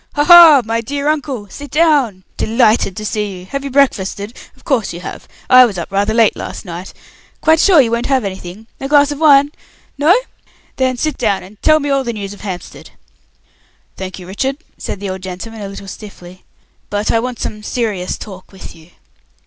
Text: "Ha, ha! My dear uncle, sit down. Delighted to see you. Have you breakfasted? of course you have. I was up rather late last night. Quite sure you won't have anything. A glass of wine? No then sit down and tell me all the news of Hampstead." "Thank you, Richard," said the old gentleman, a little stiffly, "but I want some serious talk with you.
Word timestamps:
"Ha, 0.15 0.23
ha! 0.23 0.61
My 0.65 0.81
dear 0.81 1.07
uncle, 1.07 1.47
sit 1.47 1.69
down. 1.69 2.23
Delighted 2.35 2.97
to 2.97 3.05
see 3.05 3.37
you. 3.37 3.45
Have 3.45 3.63
you 3.63 3.69
breakfasted? 3.69 4.35
of 4.57 4.63
course 4.63 4.93
you 4.93 5.01
have. 5.01 5.27
I 5.47 5.63
was 5.63 5.77
up 5.77 5.91
rather 5.91 6.11
late 6.11 6.35
last 6.35 6.65
night. 6.65 6.91
Quite 7.39 7.59
sure 7.59 7.79
you 7.79 7.91
won't 7.91 8.07
have 8.07 8.23
anything. 8.23 8.65
A 8.79 8.87
glass 8.87 9.11
of 9.11 9.19
wine? 9.19 9.51
No 9.99 10.17
then 10.77 10.97
sit 10.97 11.19
down 11.19 11.43
and 11.43 11.61
tell 11.61 11.79
me 11.79 11.91
all 11.91 12.03
the 12.03 12.13
news 12.13 12.33
of 12.33 12.41
Hampstead." 12.41 12.89
"Thank 13.95 14.17
you, 14.17 14.25
Richard," 14.25 14.57
said 14.75 14.99
the 14.99 15.09
old 15.11 15.21
gentleman, 15.21 15.61
a 15.61 15.67
little 15.69 15.87
stiffly, 15.87 16.45
"but 16.89 17.11
I 17.11 17.19
want 17.19 17.37
some 17.37 17.61
serious 17.61 18.17
talk 18.17 18.51
with 18.51 18.75
you. 18.75 18.89